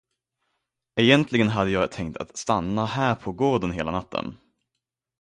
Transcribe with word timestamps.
Egentligen 0.95 1.47
hade 1.49 1.69
jag 1.71 1.91
tänkt 1.91 2.17
att 2.17 2.37
stanna 2.37 2.85
här 2.85 3.15
på 3.15 3.31
gården 3.31 3.71
hela 3.71 3.91
natten. 3.91 4.37